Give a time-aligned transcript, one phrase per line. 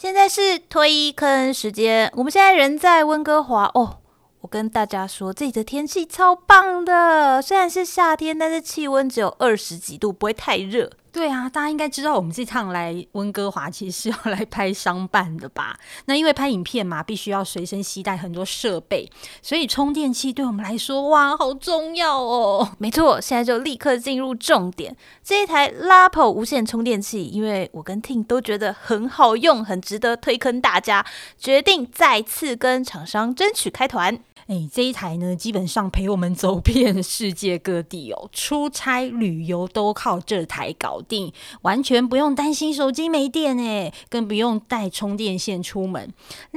[0.00, 3.98] 现在是推坑时间，我们现在人在温哥华哦。
[4.40, 10.90] 我跟大家说，这里的天气超棒的，虽然是夏天，但是气温只有二十几度，不会太热。
[11.12, 15.76] 对啊，大家应该知道我们这趟来温哥华其实是要来拍商办的吧？
[16.06, 19.10] 那因为拍影片嘛，必须要随身携带很多设备，
[19.42, 22.70] 所以充电器对我们来说哇，好重要哦。
[22.78, 24.96] 没错，现在就立刻进入重点。
[25.22, 31.04] 这一台 Lapo 无线充电器，因为我跟 Ting 都觉得很好用，很值得推坑大家，
[31.36, 34.18] 决定再次跟厂商争取开团。
[34.50, 41.32] 哎，这一台呢，基本上陪我们走遍世界各地哦，出差旅游都靠这台搞定，
[41.62, 46.12] 完全不用担心手机没电哎，更不用带充电线出门。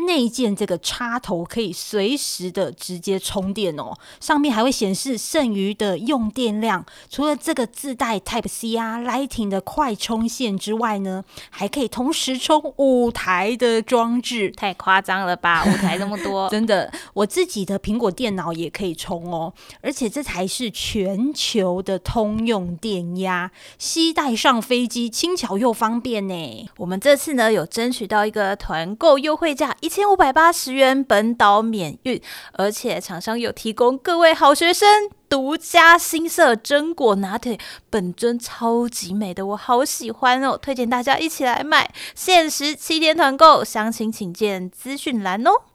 [0.07, 6.83] 内建这个插头可以随时的直接充电哦，上面还会显示剩余的用电量。
[7.11, 15.63] 除了这个自带 Type C 啊、Lightning 的快充线之外呢，还可以同时充五台的装置，太夸张了吧？
[15.63, 17.79] 五台那么多， 真的，我自己的。
[17.83, 26.69] 苹果电脑也可以充哦，而且这才是全球的通用电压，携带上飞机轻巧又方便呢。
[26.77, 32.21] 我们这次呢有争取到一个团购优惠价一千五百八十元，本岛免运，
[32.53, 37.59] 而且厂商有提供各位好学生独家新色榛果拿铁，
[37.89, 45.72] 本尊超级美的，我好喜欢哦，推荐大家一起来买，限时七天团购，详情请见资讯栏哦。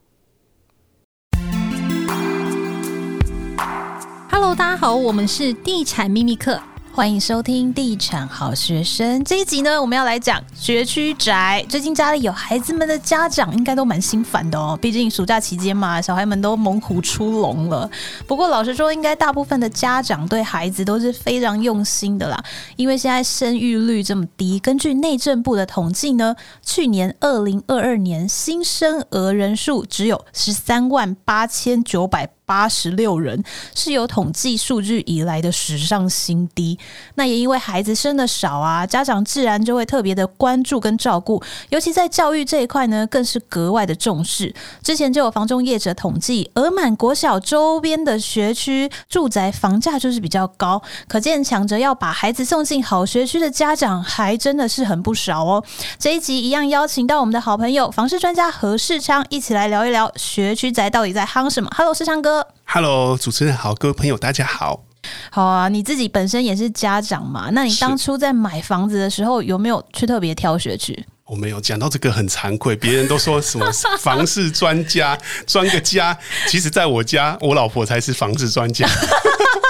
[4.57, 6.59] 大家好，我们是地产秘密课。
[6.91, 11.65] 欢迎收听《地产好学生》这一集呢，我们要来讲学区宅。
[11.69, 17.89] 最近家里有孩子们的家长应该都蛮心烦的哦，毕竟暑假期间嘛，小孩们都猛虎出笼了。
[18.27, 22.43] 不过老实说，应该大部分的家长对孩子都是非常用心的啦，
[22.77, 24.59] 因为现在生育率这么低。
[24.59, 36.79] 根据内政部的统计呢，去年二零二二年新生儿人数只有十三万八千九百八十六人，是有统计数据以来的史上新低。
[37.17, 44.55] 那也因为孩子生的少啊，家长自然就会特别的关注跟照顾，尤其在教育这一块呢，更是格外的重视。
[44.83, 55.63] 之前就有房中业者统计，额满国小周边的学区住宅房价就是比较高，可见抢着要把孩子送进好学区的家长还真的是很不少哦。
[55.99, 61.71] 这一集一样邀请到我们的好朋友房事专家何世昌，一起来聊一聊学区宅到底在夯什么。
[61.77, 62.38] Hello，世昌哥。
[62.65, 64.85] Hello，主持人好，各位朋友大家好。
[65.31, 67.49] 好啊，你自己本身也是家长嘛？
[67.53, 71.07] 那你当初在买房子的时候，有没有去特别挑学区？
[71.25, 76.17] 我没有讲到这个很惭愧，别人都说什么房事专家， 专个家。
[76.47, 78.89] 其实，在我家，我老婆才是房市专家。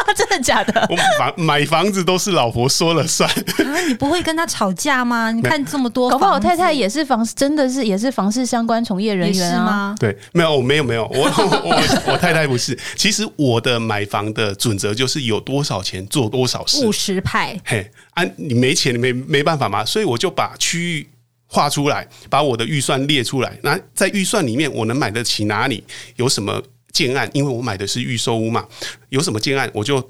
[0.16, 0.86] 真的假的？
[0.91, 3.28] 我房买房子都是老婆说了算。
[3.31, 5.31] 啊，你不会跟他吵架吗？
[5.31, 9.64] 你看这么多，搞不好我太太也是房，真的是也是房事相关从业人员啊？
[9.64, 12.78] 吗对，没有，没有，没有，我我我太太不是。
[12.97, 17.58] 其实我的买房的准则就是有多少钱做多少事，务实派。
[17.64, 21.08] 嘿，啊，你没钱，你没没办法嘛，所以我就把区域。
[21.50, 23.58] 画出来，把我的预算列出来。
[23.62, 25.82] 那在预算里面，我能买得起哪里？
[26.16, 26.62] 有什么
[26.98, 27.31] 建案？
[27.32, 28.66] 因为我买的是预售屋嘛，
[29.10, 30.03] 有什么建案，我就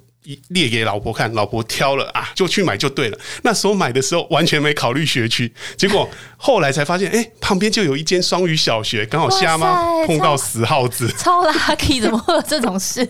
[0.49, 1.33] 列给老婆看。
[1.35, 3.19] 老婆挑了啊，就去买就对了。
[3.43, 13.07] 那时候买的时候完全没考虑学区，结果后来才发现，哎、欸，旁边就有一间双语小学，刚好瞎妈碰到死耗子，超 lucky，怎么会有这种事？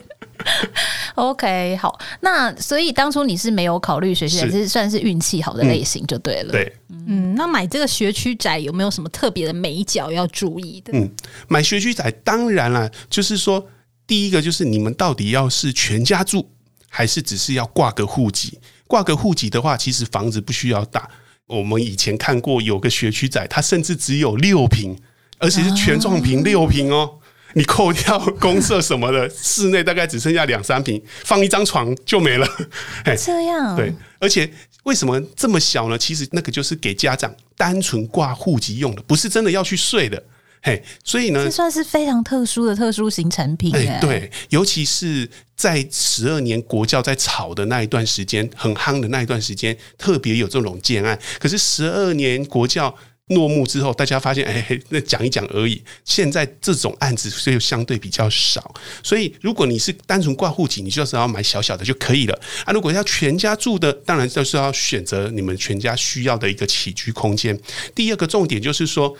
[1.17, 6.51] OK，好，那所以当初你是没有考虑学区，还是算是运气好的类型就对了。
[6.51, 6.73] 嗯、对，
[7.07, 10.93] 嗯，那买这个学区宅有没有什么特别的美角要注意的？
[10.93, 11.11] 嗯，
[11.49, 13.67] 买学区宅当然了，就是说
[14.07, 16.49] 第一个就是你们到底要是全家住，
[16.89, 18.59] 还是只是要挂个户籍？
[18.87, 21.09] 挂个户籍的话，其实房子不需要大。
[21.47, 24.99] 我们以前看过有个学区仔，它甚至只有六平，
[25.39, 27.19] 而且是全幢平六平哦。
[27.55, 32.47] 你扣掉公设什么的， 室内大概只剩下两三平，放一张床就没了。
[33.17, 34.51] 这样对，而且
[34.85, 35.97] 为什么这么小呢？
[35.97, 40.23] 其实那个就是给家长单纯挂户籍用的，不是真的要去睡的。
[40.63, 43.75] 嘿，所以呢，这算是非常特殊的特殊型产品。
[43.75, 51.19] 哎，对，尤其是在十二年国教在炒的那一段时间，很夯的那一段时间，特别有这种建案。
[51.39, 52.95] 可是十二年国教。
[53.29, 55.85] 落幕之后，大家发现，哎、欸，那讲一讲而已。
[56.03, 58.73] 现在这种案子就相对比较少，
[59.03, 62.73] 所以如果你是单纯挂户籍，你就是要买小小的就可以了啊。
[62.73, 67.61] 如果要全家住的，当然就是要选择你们全家需要的一个起居空间。
[67.95, 69.15] 第二个重点就是说，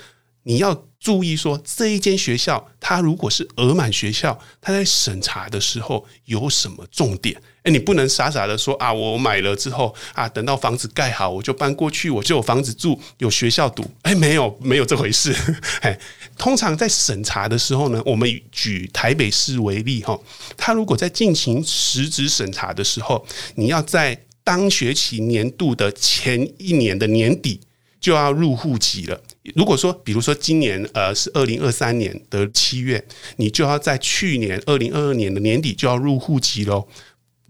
[0.45, 7.41] 你要注意说，这一间学校，它如果是额满学校，它在审查的时候有什么重点？
[7.65, 13.85] 诶，你不能傻傻的说啊，我买了之后啊，等到房子盖好，我就搬过去，我就有房子住，有学校读。
[14.03, 15.35] 诶，没有，没有这回事。
[15.83, 15.99] 诶，
[16.39, 20.19] 通常在审查的时候呢，我们举台北市为例哈，
[20.57, 23.25] 它如果在进行实质审查的时候，
[23.57, 27.61] 你要在当学期年度的前一年的年底
[28.01, 29.21] 就要入户籍了。
[29.55, 33.05] 如果说，比如说今年呃是二零二三年的七月，
[33.37, 36.87] 你就要在去年二零二二年的年底就要入户籍喽，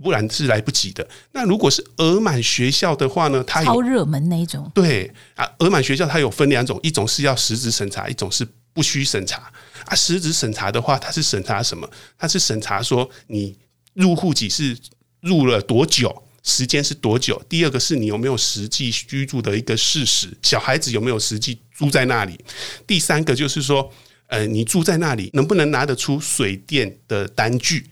[0.02, 1.08] 不然是来不及的。
[1.32, 4.70] 那如果是额满学校的话呢，它有超热门那一种。
[4.74, 9.52] 对啊，额满学校它有分两种，一种是要实质审查，一种是不需审查。
[9.86, 11.88] 啊，实质审查的话，它是审查什么？
[12.18, 13.56] 它是审查说你
[13.94, 14.76] 入户籍是
[15.20, 16.24] 入了多久。
[16.44, 17.42] 时间是多久？
[17.46, 22.36] 第二个是你有没有实际居住的一个事实，小孩子有没有实际住在那里？
[22.88, 23.90] 第三个就是说，
[24.26, 27.86] 呃，你住在那里能不能拿得出水电的单据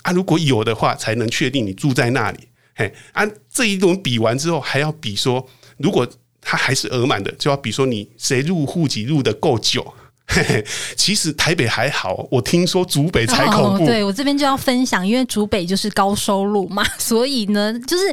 [0.00, 0.10] 啊？
[0.10, 2.38] 如果有的话，才能确定你住在那里。
[2.74, 5.46] 嘿，啊，这一轮比完之后，还要比说，
[5.76, 6.10] 如果
[6.40, 9.94] 他还是额满的，就要比说你谁入户籍入的够久。
[10.28, 13.86] 嘿嘿，其实台北还好，我听说竹北才恐怖。
[13.86, 18.04] 对，我这边就要分享，因为竹北就是高收入嘛， 所以呢，就是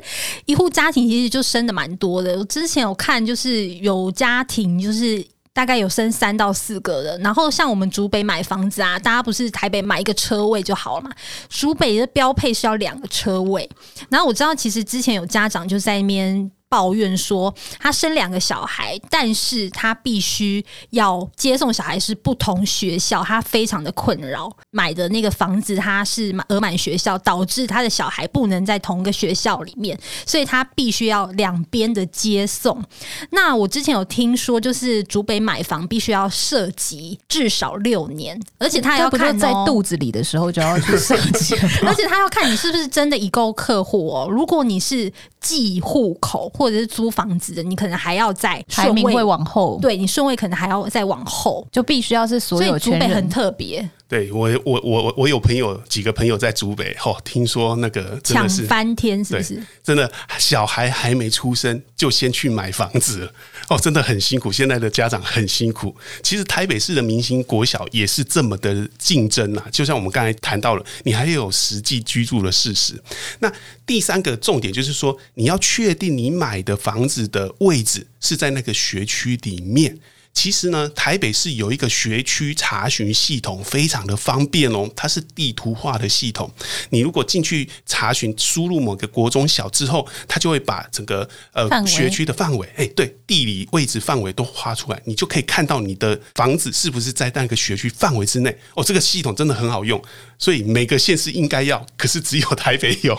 [0.45, 2.37] 一户家庭其实就生的蛮多的。
[2.37, 7.17] 我之前有看，就是有家庭就是大概有生三到四个的。
[7.17, 11.11] 然后像我们竹北买房子啊，大家不是台北买一个车位就好了嘛？
[11.49, 13.67] 竹北的标配是要两个车位。
[14.09, 16.51] 然后我知道，其实之前有家长就在那边。
[16.73, 24.51] 抱怨说他生两个小孩，但是他必须要接送小孩是不同学校，他非常的困扰。
[24.71, 32.83] 买的那个房子他是额满学校，导致他的小孩不能在同一个学校里面，所以他必须要两边的接送。
[33.29, 41.53] 那我之前有听说，就是竹北买房必须要涉及至少六年，而且他要看在肚子里的时候就要去涉及，
[41.85, 44.27] 而且他要看你是不是真的已购客户哦。
[44.27, 52.99] 如果你是寄户口或者是租房子的，你可能还要在排名会往后，对你顺位可能还要再往后，就必须要是所有权人。
[52.99, 53.89] 所以竹北很特别。
[54.07, 59.63] 对我，我我我有朋友几个朋友在竹北，吼、哦，听说那个真的是抢翻天，是不是？
[59.81, 63.33] 真的，小孩还没出生就先去买房子了，
[63.69, 64.51] 哦，真的很辛苦。
[64.51, 65.95] 现在的家长很辛苦。
[66.21, 73.01] 其实台北市的明星国小也是这么的竞争啊，就像我们刚才谈到了，你还有实际居住的事实。
[73.39, 73.51] 那
[73.85, 79.97] 第三个重点就是说，你要确定你买的房子的位置是在那个学区里面。
[80.33, 84.89] 其实呢，台北市有一个学区查询系统，非常的方便哦。
[84.95, 86.51] 它是地图化的系统，
[86.89, 98.57] 你如果进去查询，输入某个国中小之后，它就会把整个呃学区的范围，哎，对，地理位置范围都画出来，你就可以看到你的房子是不是在那个学区范围之内。
[98.73, 100.01] 哦，这个系统真的很好用，
[100.39, 103.17] 所以每个县市应该要，可是只有 台北有。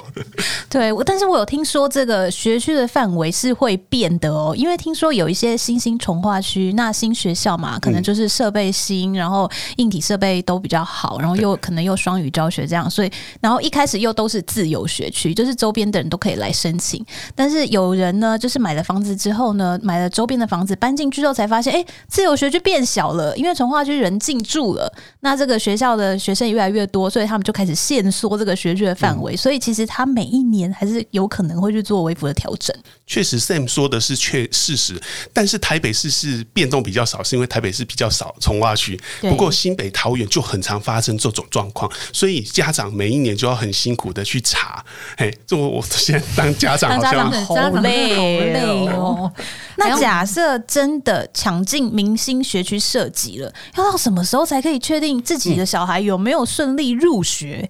[0.68, 13.10] 对，但是我有听说这个学区的范围是会变的哦，因为听说有一些新兴从化区，那新学校嘛，可能就是设备新，然后硬体设备都比较好，然后又可能又双语教学这样，所以
[13.42, 17.04] 然后一开始又都是自由学区，就是周边的人都可以来申请。
[17.34, 24.90] 但是有人呢，就是买了房子之后呢，买了周边的房子搬进去之后才发现，哎，自由学区变小了，因为从化区人进驻了，
[25.20, 29.36] 那这个学校的学生越来越多，所以他们就开始限缩这个学区的范围。
[29.36, 32.74] 所以其实他每一年还是有可能会去做微幅的调整。
[33.06, 34.98] 确实，Sam 说的是确事实，
[35.32, 38.98] 但是台北市是变动比较少，是因为台北市比较少重划区。
[39.20, 44.84] 不过新北、桃园就很常发生这种状况，所以家长每一年就要很辛苦的去查。
[45.16, 49.32] 哎，这我我现在当家长好像好累，好累哦。
[49.76, 57.68] 那假设真的抢进明星学区设籍了，要到什么时候才可以确定自己的小孩有没有顺利入学？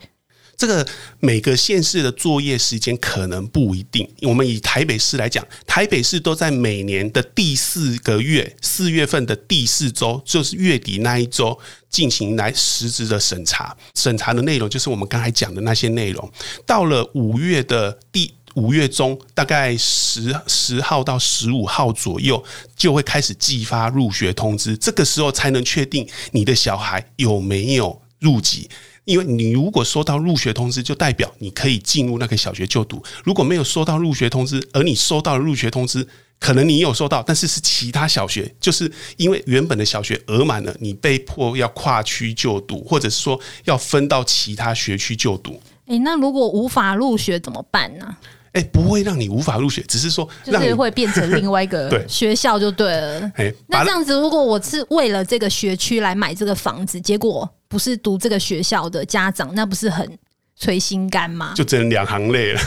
[0.56, 0.86] 这个
[1.20, 4.08] 每个县市的作业时间可能不一定。
[4.22, 11.58] 我们以台北市来讲，台北市都在每年的第四个月，四月份的第四周，就是月底那一周
[11.90, 13.76] 进行来实质的审查。
[13.94, 16.32] 审查的内容就是我们刚才讲的那些内容。
[16.64, 22.42] 到了五月的第五月中，大概十十号到十五号左右，
[22.76, 24.76] 就会开始寄发入学通知。
[24.76, 28.70] 这个时候才能确定你的小孩有没有入籍。
[29.04, 36.06] 因为你如果收到入学通知，就代表你可以进入那个小学就读；如果没有收到入学通知，而你收到了入学通知，
[36.40, 45.60] 可能你有收到，但是是其他小学，就是因为原本的小学额满了，你被迫要跨区就读，或者是说要分到其他学区就读。
[45.86, 48.16] 诶，那如果无法入学怎么办呢？
[48.52, 53.20] 哎，不会让你无法入学，只是说就是会变成另外一个 学校就对了。
[53.34, 60.16] 哎，那这样子，如果我是为了这个学区来买这个房子，结果不是读这个学校的家长，那不是很
[60.56, 61.52] 捶心肝吗？
[61.56, 62.60] 就只能两行泪了。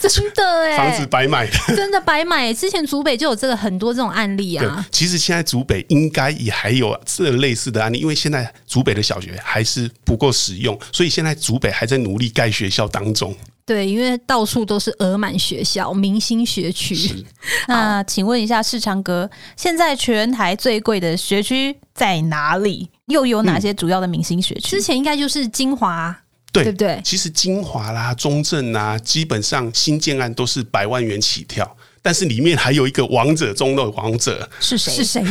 [0.00, 2.54] 真的 哎，房子白买的，真的白买。
[2.54, 4.86] 之前竹北就有这个很多这种案例啊。
[4.92, 13.34] 其实现在竹北应该也还有这类似的案例，因为现在竹北的小学还是不够使用，所以现在竹北还在努力盖学校当中。
[13.66, 17.26] 对，因为到处都是额满学校、明星学区。
[17.66, 22.88] 那请问一下世昌哥，现在全台最贵的学区在哪里？
[23.06, 24.70] 又有哪些主要的明星学区？
[24.70, 26.16] 之前应该就是金华，
[26.52, 27.00] 对，对不对？
[27.04, 31.76] 其实金华啦、中正啊，基本上新建案都是百万元起跳。
[32.06, 34.92] 但是里面还有一个王者中的王者是谁？
[34.92, 35.24] 是谁？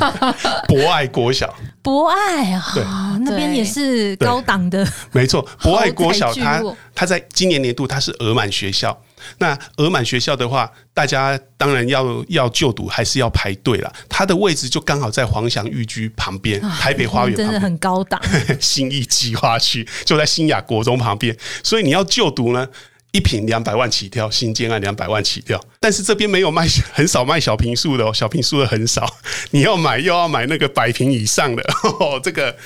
[0.68, 2.84] 博爱国小，博爱啊，对，
[3.24, 5.40] 那边也是高档的，没错。
[5.62, 6.62] 博爱国小，它
[6.94, 9.02] 它在今年年度它是额满学校。
[9.38, 13.90] 那额满学校的话，大家当然要要就读，还是要排队了。
[14.06, 18.20] 它的位置就刚好在黄翔寓居旁边，台北花园真的很高档。
[18.60, 21.34] 新义计划区就在新雅国中旁边，
[21.64, 22.68] 所以你要就读呢。
[23.12, 29.04] 一平两百万起跳，新建案两百万起跳，但是这边没有卖，很少卖小平数的哦，小平数的很少。
[29.50, 32.56] 你要买又要买那个百平以上的，呵呵这个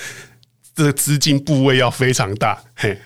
[0.75, 2.63] 这个资金部位要非常大。
[2.75, 2.99] 嘿，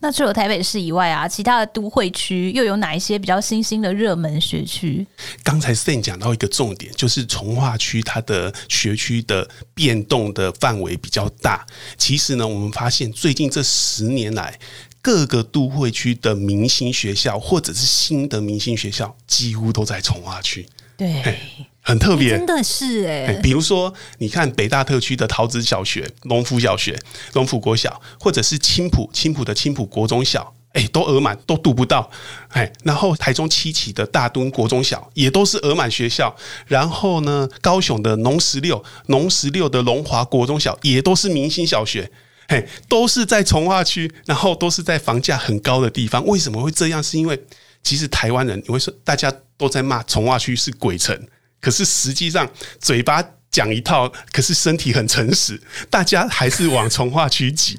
[0.00, 5.06] 那除了台北市以外啊，其他的都会区又有哪一些比较新兴的热门学区？
[5.42, 11.66] 刚才 Sam 讲到一个重点，就是从化区它的学区的变动的范围比较大。
[11.96, 14.58] 其实呢，我们发现最近这十年来。
[15.02, 20.68] 各个都会区的明星学校，或者是新的明星学校，几乎都在从化区。
[20.94, 21.40] 对，
[21.82, 23.32] 很特别，真的是哎。
[23.42, 26.98] 比如说，你看北大特区的桃子小学、龙福小学、
[27.32, 32.10] 龙福国小，或者是青浦青浦的青浦国中小，哎，都额满，都读不到。
[32.48, 36.36] 哎，然后台中七期的大墩国中小也都是额满学校。
[36.66, 42.10] 然后呢，高雄的农十六、农十六的龙华国中小也都是明星小学。
[42.48, 46.24] 嘿，都是在从化区，然后都是在房价很高的地方。
[46.26, 47.00] 为什么会这样？
[47.00, 47.40] 是因为
[47.82, 51.16] 其实台湾人，你会说大家都在骂从化区是鬼城，
[51.60, 52.50] 可是实际上
[52.80, 57.78] 嘴巴讲一套，可是身体很诚实，大家还是往重划区挤。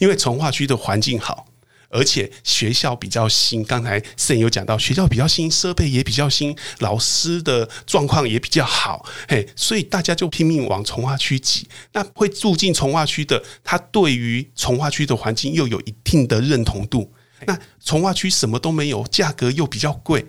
[0.00, 1.46] 因为重划区的环境好。
[1.90, 11.68] 而且学校比较新，刚才 Sam 有讲到，学校比较新，设备也比较新，老师的状况也比较好，嘿，所以大家就拼命往重划区挤。
[11.92, 17.12] 那会住进重划区的，他对于重划区的环境又有一定的认同度。
[17.46, 20.26] 那重划区什么都没有，价格又比较贵。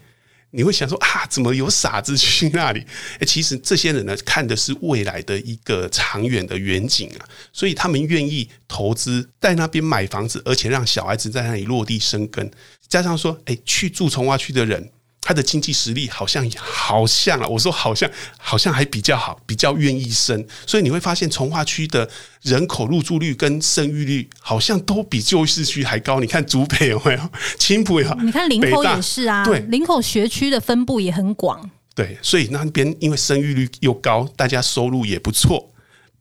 [0.55, 2.85] 你会想说啊，怎么有傻子去那里？
[3.19, 12.49] 诶，其实这些人呢，看的是未来的一个长远的远景啊，所以他们愿意投资在那边买房子，而且让小孩子在那里落地生根。
[12.87, 14.91] 加上说，诶，去住崇化区的人。
[15.27, 22.07] 他的经济实力好像好像啊，我说好像好像还比较好，比较愿意生，所以你会发现从化区的
[22.43, 26.19] 人口入住率跟生育率好像都比旧市区还高。
[26.19, 27.29] 你看竹北有没有？
[27.57, 35.73] 青浦有， 你看林口也是啊，对，林口学区的分布也很广，对，所以那边因为生育率又高，大家收入也不错，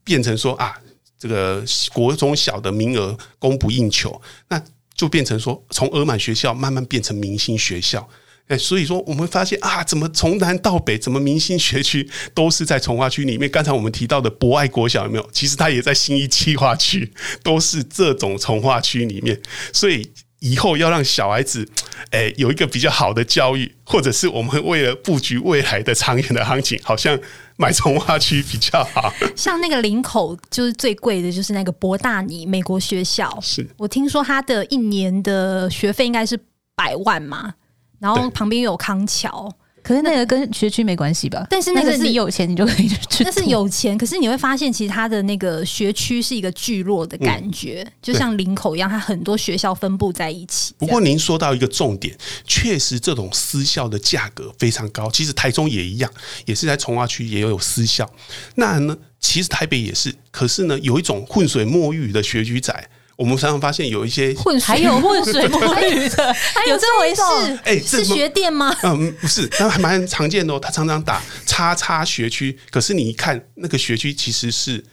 [0.03, 0.75] 变成说啊，
[1.19, 4.19] 这个国中小的名额供不应求，
[4.49, 4.59] 那
[4.95, 8.09] 就变成说从额满学校慢慢变成明星学校。
[8.47, 13.49] 哎，所以说我们发现啊，怎么从南到北，怎么明星学区都是在从化区里面？
[13.49, 15.29] 刚才我们提到的博爱国小有没有？
[15.31, 17.11] 其实它也在新一计划区，
[17.41, 19.41] 都是这种从化区里面。
[19.73, 20.11] 所以
[20.41, 21.67] 以后要让小孩子
[22.11, 27.19] 哎有一个比较好的教育，或者是我们为了布局未来的长远的行情，好像
[27.57, 29.11] 买从化区比较好。
[29.35, 33.39] 像那个林口就是最贵的，就是那个博大尼美国学校。
[33.41, 36.39] 是我听说他的一年的学费应该是
[36.75, 37.55] 百万嘛？
[37.99, 41.45] 然后旁边有康桥，可是那个跟学区没关系吧？
[41.49, 43.23] 但是那个是你有钱，你就可以去。
[43.23, 50.73] 那是有钱，可是你会发现，其实它的那个学区是一个聚落的感觉，嗯、就像林口一样，它很多学校分布在一起。
[50.77, 55.09] 不过您说到一个重点，确实这种私校的价格非常高。
[55.09, 56.11] 其实台中也一样，
[56.45, 58.11] 也是在从化区也有私校。
[58.55, 62.89] 那呢，其实台北也是，可是呢，有一种浑水摸鱼的学区仔。
[63.15, 66.35] 我们常常发现有一些 混水，还有混水 摸鱼的，
[66.67, 67.59] 有这回事？
[67.63, 68.75] 哎，是学店吗？
[68.83, 70.59] 嗯，不是，那还蛮常见的哦。
[70.59, 74.83] 他常常打叉叉学区，可是你一看那个学区其实是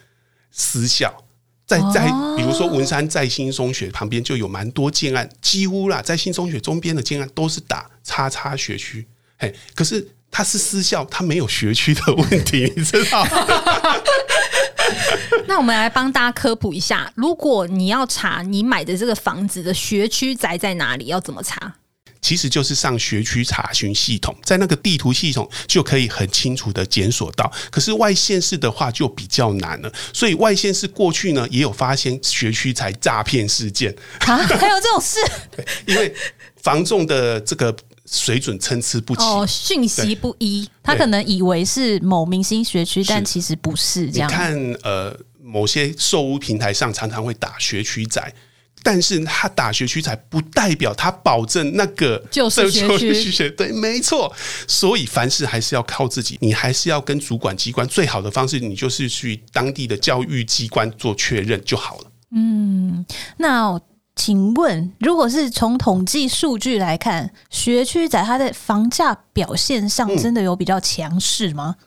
[0.50, 1.12] 私校，
[1.66, 9.06] 在在，比如说文山在新中学旁边就有蛮多建案，几乎啦，在新中学中边的建案都是打叉叉学区。
[9.38, 13.26] 嘿，可是它是私校，它没有学区的问题，你知道？
[15.52, 21.74] 那我们来帮大家科普一下，如果你要查你买的这个房子的学区宅在哪里，要怎么查？
[22.22, 27.52] 其实就是上学区查询系统，在那个地图系统就可以很清楚的检索到。
[27.70, 35.18] 可是外县市的话就比较难了，所以外县市过去呢也有发现学区才诈骗事件啊，还有这种事？
[35.84, 36.14] 因为
[36.62, 44.30] 房仲的这个水准参差不齐，哦，讯息不一，他可能以为是某明星学区，但其实不是这样。
[44.30, 45.14] 你看，呃，
[45.52, 48.34] 某些售屋平台上常常会打学区仔。
[48.84, 54.34] 但是他打学区仔不代表他保证那个就是学区， 对，没错。
[54.66, 57.86] 所以凡事还是要靠自己，你还是要跟主管机关。
[57.86, 62.10] 最好的方式，你就是去当地的教育机关做确认就好了。
[62.32, 63.06] 嗯，
[63.36, 63.80] 那
[64.16, 71.76] 请问，如果是从统计数据来看，学区仔它的房价表现上真的有比较强势吗？
[71.78, 71.84] 嗯，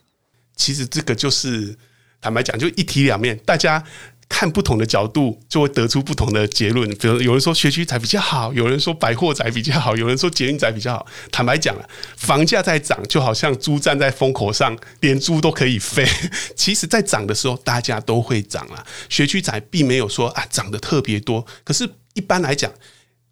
[0.56, 1.78] 其实这个就是
[2.26, 3.84] 坦白讲，就一体两面，大家。
[4.28, 6.90] 看不同的角度，就会得出不同的结论。
[6.96, 11.06] 比如有人说学区宅比较好，有人说百货宅比较好，有人说捷运宅比较好。
[11.32, 16.04] 坦白讲了，房价在涨，就好像猪站在风口上，连猪都可以飞。
[16.58, 18.84] 其实，在涨的时候，大家都会涨了。
[19.10, 22.72] 学区宅并没有说啊涨得特别多，可是一般来讲。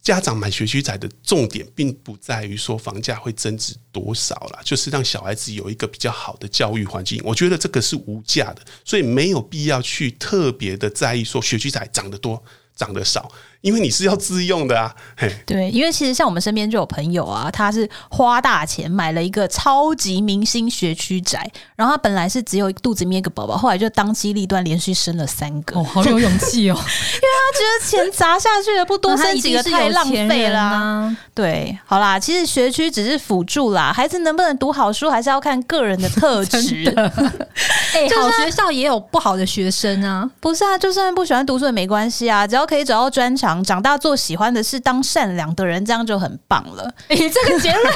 [0.03, 7.21] 家长买学区仔的重点，并不在于说房价会增值多少啦，就是让小孩子有一个比较好的教育环境。
[7.23, 12.43] 我觉得这个是无价的，所以没有必要去特别的在意说学区仔涨得多，
[12.75, 13.29] 涨得少。
[13.61, 31.17] 因为你是要自用的啊，嘿，对，因为其实像我们身边就有朋友啊，他是花大钱买了一个超级明星学区宅，然后他本来是只有肚子里面一个宝宝，后来就当机立断连续生了三个，哦，好有勇气哦， 因为他觉得钱砸下去了，不多生几个太浪费了啊。
[31.33, 36.83] 对，好啦，其实学区只是辅助啦，孩子能不能读好书还是要看个人的特质。
[37.95, 43.63] 哎、欸，好学校也有不好的学生啊，不是啊，就算不喜欢读书也没关系啊，只要可以找到专长。
[43.63, 46.91] 长大做喜欢的事，当善良的人，这样就很棒了。
[47.09, 47.93] 你、欸、这个结论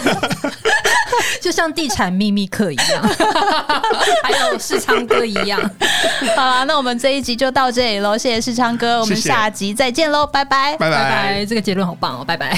[1.42, 3.02] 就像地产秘密课一样，
[4.24, 5.60] 还有世昌哥一样。
[6.36, 11.46] 好啦，那我们这一集就到这里喽，谢谢世昌哥，我们下集再见喽，拜拜，拜拜，拜拜。
[11.46, 12.58] 这个结论好棒哦，拜拜。